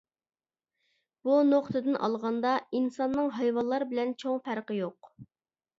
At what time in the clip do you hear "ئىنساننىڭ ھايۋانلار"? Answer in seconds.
2.79-3.87